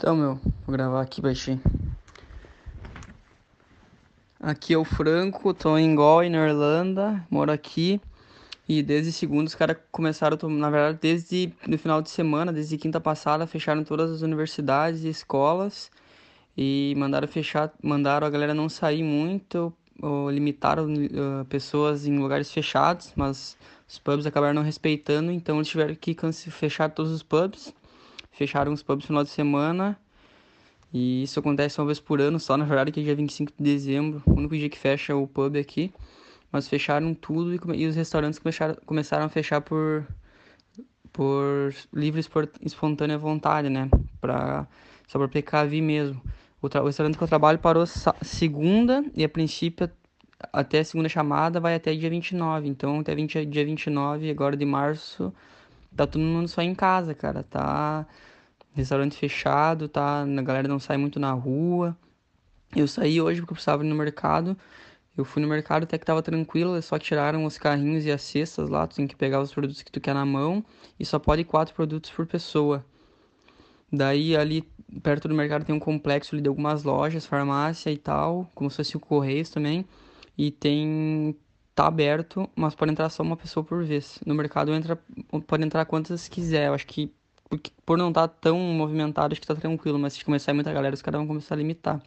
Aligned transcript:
Então, 0.00 0.14
meu, 0.14 0.36
vou 0.64 0.72
gravar 0.72 1.00
aqui 1.00 1.20
baixinho. 1.20 1.60
Aqui 4.38 4.72
é 4.72 4.78
o 4.78 4.84
Franco, 4.84 5.52
tô 5.52 5.76
em 5.76 5.92
Galway, 5.96 6.30
na 6.30 6.46
Irlanda, 6.46 7.26
moro 7.28 7.50
aqui. 7.50 8.00
E 8.68 8.80
desde 8.80 9.10
segunda 9.10 9.48
os 9.48 9.56
caras 9.56 9.76
começaram, 9.90 10.38
na 10.50 10.70
verdade, 10.70 10.98
desde 11.02 11.52
no 11.66 11.76
final 11.76 12.00
de 12.00 12.10
semana, 12.10 12.52
desde 12.52 12.78
quinta 12.78 13.00
passada, 13.00 13.44
fecharam 13.44 13.82
todas 13.82 14.12
as 14.12 14.22
universidades 14.22 15.02
e 15.02 15.08
escolas 15.08 15.90
e 16.56 16.94
mandaram 16.96 17.26
fechar, 17.26 17.72
mandaram 17.82 18.24
a 18.24 18.30
galera 18.30 18.54
não 18.54 18.68
sair 18.68 19.02
muito, 19.02 19.74
ou 20.00 20.30
limitaram 20.30 20.86
uh, 20.86 21.44
pessoas 21.46 22.06
em 22.06 22.16
lugares 22.20 22.52
fechados, 22.52 23.12
mas 23.16 23.56
os 23.88 23.98
pubs 23.98 24.26
acabaram 24.26 24.54
não 24.54 24.62
respeitando, 24.62 25.32
então 25.32 25.56
eles 25.56 25.66
tiveram 25.66 25.96
que 25.96 26.16
fechar 26.52 26.88
todos 26.88 27.10
os 27.10 27.24
pubs 27.24 27.74
fecharam 28.38 28.72
os 28.72 28.82
pubs 28.82 29.04
no 29.04 29.08
final 29.08 29.24
de 29.24 29.30
semana. 29.30 29.98
E 30.92 31.24
isso 31.24 31.38
acontece 31.38 31.78
uma 31.80 31.86
vez 31.86 32.00
por 32.00 32.20
ano, 32.20 32.38
só 32.38 32.56
na 32.56 32.64
verdade 32.64 32.92
que 32.92 33.00
é 33.00 33.02
dia 33.02 33.14
25 33.14 33.52
de 33.58 33.62
dezembro, 33.62 34.22
o 34.24 34.32
único 34.32 34.56
dia 34.56 34.70
que 34.70 34.78
fecha 34.78 35.14
o 35.14 35.26
pub 35.26 35.56
aqui. 35.56 35.92
Mas 36.50 36.66
fecharam 36.66 37.12
tudo 37.12 37.52
e, 37.52 37.82
e 37.82 37.86
os 37.86 37.94
restaurantes 37.94 38.38
começaram, 38.38 38.76
começaram 38.86 39.26
a 39.26 39.28
fechar 39.28 39.60
por, 39.60 40.06
por 41.12 41.74
livre 41.92 42.22
por 42.24 42.48
espontânea 42.62 43.18
vontade, 43.18 43.68
né? 43.68 43.90
Pra, 44.18 44.66
só 45.06 45.18
pra 45.18 45.28
PKV 45.28 45.82
mesmo. 45.82 46.22
O, 46.62 46.66
o 46.66 46.86
restaurante 46.86 47.18
que 47.18 47.22
eu 47.24 47.28
trabalho 47.28 47.58
parou 47.58 47.84
segunda 48.22 49.04
e 49.14 49.22
a 49.24 49.28
princípio 49.28 49.90
até 50.52 50.78
a 50.78 50.84
segunda 50.84 51.08
chamada 51.08 51.60
vai 51.60 51.74
até 51.74 51.94
dia 51.94 52.08
29. 52.08 52.66
Então 52.66 53.00
até 53.00 53.14
20, 53.14 53.44
dia 53.44 53.64
29 53.64 54.30
agora 54.30 54.56
de 54.56 54.64
março 54.64 55.34
tá 55.94 56.06
todo 56.06 56.22
mundo 56.22 56.48
só 56.48 56.62
em 56.62 56.74
casa, 56.74 57.14
cara. 57.14 57.42
Tá 57.42 58.06
restaurante 58.78 59.16
fechado, 59.16 59.88
tá? 59.88 60.22
A 60.22 60.42
galera 60.42 60.68
não 60.68 60.78
sai 60.78 60.96
muito 60.96 61.18
na 61.18 61.32
rua. 61.32 61.96
Eu 62.74 62.86
saí 62.86 63.20
hoje 63.20 63.40
porque 63.40 63.52
eu 63.52 63.56
precisava 63.56 63.84
ir 63.84 63.88
no 63.88 63.94
mercado. 63.94 64.56
Eu 65.16 65.24
fui 65.24 65.42
no 65.42 65.48
mercado 65.48 65.82
até 65.82 65.98
que 65.98 66.06
tava 66.06 66.22
tranquilo, 66.22 66.80
só 66.80 66.96
tiraram 66.96 67.44
os 67.44 67.58
carrinhos 67.58 68.04
e 68.04 68.10
as 68.12 68.22
cestas 68.22 68.68
lá, 68.68 68.86
tu 68.86 68.94
tem 68.96 69.06
que 69.06 69.16
pegar 69.16 69.40
os 69.40 69.52
produtos 69.52 69.82
que 69.82 69.90
tu 69.90 70.00
quer 70.00 70.14
na 70.14 70.24
mão 70.24 70.64
e 70.98 71.04
só 71.04 71.18
pode 71.18 71.42
quatro 71.42 71.74
produtos 71.74 72.10
por 72.10 72.24
pessoa. 72.24 72.84
Daí 73.92 74.36
ali 74.36 74.62
perto 75.02 75.26
do 75.26 75.34
mercado 75.34 75.64
tem 75.64 75.74
um 75.74 75.80
complexo 75.80 76.34
ali 76.34 76.42
de 76.42 76.48
algumas 76.48 76.84
lojas, 76.84 77.26
farmácia 77.26 77.90
e 77.90 77.96
tal, 77.98 78.48
como 78.54 78.70
se 78.70 78.76
fosse 78.76 78.96
o 78.96 79.00
Correios 79.00 79.50
também. 79.50 79.84
E 80.36 80.52
tem 80.52 81.36
tá 81.74 81.86
aberto, 81.86 82.48
mas 82.56 82.74
pode 82.74 82.92
entrar 82.92 83.08
só 83.08 83.22
uma 83.22 83.36
pessoa 83.36 83.64
por 83.64 83.84
vez. 83.84 84.20
No 84.26 84.34
mercado 84.34 84.72
entra, 84.72 84.98
pode 85.46 85.64
entrar 85.64 85.84
quantas 85.84 86.28
quiser. 86.28 86.68
Eu 86.68 86.74
acho 86.74 86.86
que 86.86 87.12
porque, 87.48 87.70
por 87.84 87.96
não 87.96 88.08
estar 88.08 88.28
tá 88.28 88.34
tão 88.40 88.58
movimentado, 88.58 89.32
acho 89.32 89.40
que 89.40 89.46
tá 89.46 89.54
tranquilo, 89.54 89.98
mas 89.98 90.12
se 90.12 90.24
começar 90.24 90.52
muita 90.52 90.72
galera, 90.72 90.94
os 90.94 91.02
caras 91.02 91.18
vão 91.18 91.26
começar 91.26 91.54
a 91.54 91.58
limitar. 91.58 92.02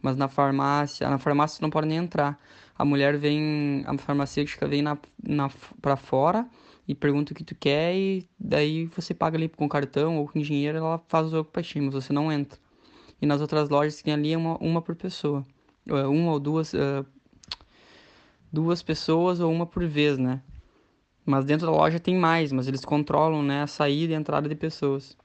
Mas 0.00 0.16
na 0.16 0.28
farmácia, 0.28 1.08
na 1.08 1.18
farmácia 1.18 1.62
não 1.62 1.70
pode 1.70 1.86
nem 1.86 1.98
entrar. 1.98 2.38
A 2.76 2.84
mulher 2.84 3.16
vem, 3.16 3.84
a 3.86 3.96
farmacêutica 3.96 4.66
vem 4.66 4.82
na, 4.82 4.98
na, 5.22 5.50
pra 5.80 5.96
fora 5.96 6.46
e 6.86 6.94
pergunta 6.94 7.32
o 7.32 7.36
que 7.36 7.44
tu 7.44 7.54
quer 7.54 7.94
e 7.94 8.28
daí 8.38 8.86
você 8.86 9.14
paga 9.14 9.36
ali 9.38 9.48
com 9.48 9.68
cartão 9.68 10.18
ou 10.18 10.28
com 10.28 10.40
dinheiro 10.40 10.78
ela 10.78 11.00
faz 11.08 11.28
o 11.28 11.30
jogo 11.30 11.50
pra 11.50 11.62
ti, 11.62 11.80
mas 11.80 11.94
você 11.94 12.12
não 12.12 12.30
entra. 12.32 12.58
E 13.20 13.26
nas 13.26 13.40
outras 13.40 13.68
lojas 13.68 13.96
que 13.96 14.04
tem 14.04 14.14
ali 14.14 14.32
é 14.32 14.36
uma, 14.36 14.56
uma 14.58 14.82
por 14.82 14.96
pessoa. 14.96 15.46
É, 15.86 16.06
uma 16.06 16.32
ou 16.32 16.40
duas 16.40 16.72
uh, 16.74 17.06
duas 18.52 18.82
pessoas 18.82 19.40
ou 19.40 19.50
uma 19.50 19.66
por 19.66 19.86
vez, 19.86 20.18
né? 20.18 20.42
Mas 21.24 21.44
dentro 21.44 21.66
da 21.66 21.72
loja 21.72 22.00
tem 22.00 22.16
mais, 22.16 22.52
mas 22.52 22.66
eles 22.66 22.84
controlam, 22.84 23.42
né, 23.42 23.62
a 23.62 23.66
saída 23.66 24.12
e 24.12 24.16
a 24.16 24.18
entrada 24.18 24.48
de 24.48 24.54
pessoas. 24.54 25.16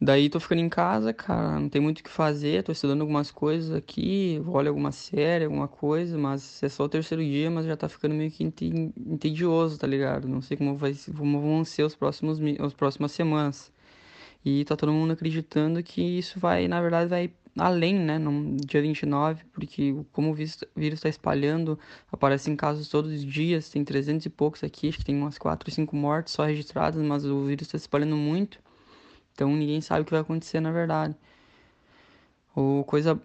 Daí 0.00 0.28
tô 0.28 0.38
ficando 0.38 0.60
em 0.60 0.68
casa, 0.68 1.14
cara, 1.14 1.58
não 1.58 1.68
tem 1.68 1.80
muito 1.80 2.00
o 2.00 2.02
que 2.02 2.10
fazer, 2.10 2.62
tô 2.62 2.72
estudando 2.72 3.00
algumas 3.00 3.30
coisas 3.30 3.74
aqui, 3.74 4.42
olho 4.46 4.68
alguma 4.68 4.92
série, 4.92 5.44
alguma 5.44 5.68
coisa, 5.68 6.18
mas 6.18 6.62
é 6.62 6.68
só 6.68 6.84
o 6.84 6.88
terceiro 6.88 7.24
dia, 7.24 7.50
mas 7.50 7.64
já 7.64 7.76
tá 7.76 7.88
ficando 7.88 8.14
meio 8.14 8.30
que 8.30 8.44
entedioso, 8.44 9.78
tá 9.78 9.86
ligado? 9.86 10.28
Não 10.28 10.42
sei 10.42 10.56
como, 10.56 10.76
vai, 10.76 10.94
como 11.16 11.40
vão 11.40 11.64
ser 11.64 11.84
os 11.84 11.94
próximos, 11.94 12.38
as 12.60 12.74
próximas 12.74 13.12
semanas. 13.12 13.72
E 14.44 14.64
tá 14.64 14.76
todo 14.76 14.92
mundo 14.92 15.12
acreditando 15.12 15.82
que 15.82 16.02
isso 16.02 16.38
vai, 16.38 16.68
na 16.68 16.80
verdade, 16.82 17.08
vai 17.08 17.30
além, 17.58 17.94
né, 17.94 18.18
no 18.18 18.56
dia 18.56 18.82
29, 18.82 19.44
porque 19.52 19.94
como 20.12 20.30
o 20.30 20.34
vírus 20.34 20.58
está 20.76 21.08
espalhando, 21.08 21.78
aparecem 22.10 22.56
casos 22.56 22.88
todos 22.88 23.12
os 23.12 23.24
dias, 23.24 23.68
tem 23.68 23.84
300 23.84 24.26
e 24.26 24.30
poucos 24.30 24.64
aqui, 24.64 24.88
acho 24.88 24.98
que 24.98 25.04
tem 25.04 25.16
umas 25.16 25.38
4 25.38 25.68
ou 25.70 25.74
5 25.74 25.94
mortes 25.96 26.32
só 26.32 26.44
registradas, 26.44 27.02
mas 27.02 27.24
o 27.24 27.44
vírus 27.44 27.66
está 27.66 27.76
espalhando 27.76 28.16
muito, 28.16 28.58
então 29.32 29.54
ninguém 29.54 29.80
sabe 29.80 30.02
o 30.02 30.04
que 30.04 30.12
vai 30.12 30.20
acontecer 30.20 30.60
na 30.60 30.72
verdade. 30.72 31.16
O 32.56 32.84
coisa 32.84 33.20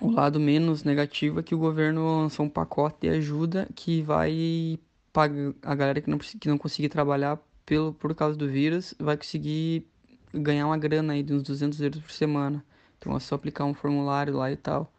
o 0.00 0.10
lado 0.10 0.40
menos 0.40 0.84
negativo 0.84 1.40
é 1.40 1.42
que 1.42 1.54
o 1.54 1.58
governo 1.58 2.22
lançou 2.22 2.46
um 2.46 2.48
pacote 2.48 2.96
de 3.02 3.08
ajuda 3.08 3.68
que 3.74 4.02
vai 4.02 4.78
pagar 5.12 5.54
a 5.62 5.74
galera 5.74 6.00
que 6.00 6.10
não, 6.10 6.18
que 6.18 6.48
não 6.48 6.58
conseguir 6.58 6.88
trabalhar 6.88 7.38
pelo, 7.66 7.92
por 7.92 8.14
causa 8.14 8.36
do 8.36 8.48
vírus 8.48 8.94
vai 8.98 9.16
conseguir 9.16 9.86
ganhar 10.32 10.66
uma 10.66 10.78
grana 10.78 11.12
aí 11.12 11.22
de 11.22 11.34
uns 11.34 11.42
200 11.42 11.80
euros 11.80 12.00
por 12.00 12.10
semana. 12.10 12.64
Então 13.02 13.16
é 13.16 13.18
só 13.18 13.34
aplicar 13.34 13.64
um 13.64 13.74
formulário 13.74 14.36
lá 14.36 14.52
e 14.52 14.56
tal. 14.56 14.92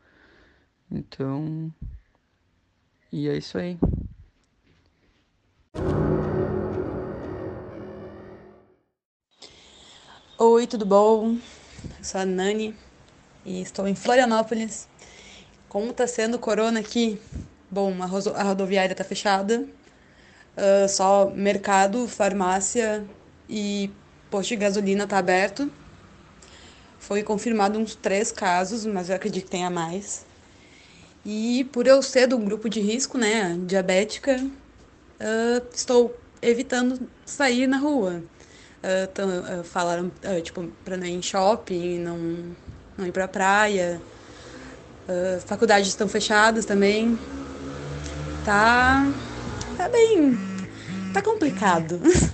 Então. 0.91 1.73
E 3.09 3.29
é 3.29 3.37
isso 3.37 3.57
aí. 3.57 3.79
Oi, 10.37 10.67
tudo 10.67 10.85
bom? 10.85 11.37
Eu 11.97 12.03
sou 12.03 12.19
a 12.19 12.25
Nani 12.25 12.75
e 13.45 13.61
estou 13.61 13.87
em 13.87 13.95
Florianópolis. 13.95 14.89
Como 15.69 15.91
está 15.91 16.05
sendo 16.05 16.35
o 16.35 16.39
corona 16.39 16.81
aqui? 16.81 17.17
Bom, 17.71 17.95
a, 18.01 18.05
a 18.05 18.43
rodoviária 18.43 18.91
está 18.91 19.05
fechada. 19.05 19.65
Uh, 20.57 20.89
só 20.89 21.29
mercado, 21.29 22.05
farmácia 22.09 23.05
e 23.47 23.89
posto 24.29 24.49
de 24.49 24.57
gasolina 24.57 25.05
está 25.05 25.17
aberto. 25.19 25.71
Foi 27.03 27.21
confirmado 27.21 27.77
uns 27.77 27.95
três 27.95 28.31
casos, 28.31 28.85
mas 28.85 29.09
eu 29.09 29.15
acredito 29.15 29.43
que 29.43 29.51
tenha 29.51 29.69
mais. 29.69 30.25
E 31.25 31.65
por 31.73 31.85
eu 31.85 32.01
ser 32.01 32.27
do 32.27 32.37
grupo 32.37 32.69
de 32.69 32.79
risco, 32.79 33.17
né, 33.17 33.57
diabética, 33.65 34.37
uh, 34.41 35.65
estou 35.73 36.15
evitando 36.41 36.99
sair 37.25 37.67
na 37.67 37.77
rua. 37.77 38.23
Uh, 38.81 39.07
tão, 39.13 39.27
uh, 39.27 39.63
falaram, 39.65 40.09
tipo, 40.43 40.65
para 40.85 40.95
não 40.95 41.05
ir 41.05 41.11
em 41.11 41.21
shopping, 41.21 41.99
não, 41.99 42.17
não 42.97 43.05
ir 43.05 43.11
pra 43.11 43.27
praia. 43.27 44.01
faculdades 45.45 45.89
estão 45.89 46.07
fechadas 46.07 46.65
também. 46.65 47.19
Tá. 48.45 49.05
Tá 49.77 49.89
bem. 49.89 50.37
Tá 51.13 51.21
complicado. 51.21 51.99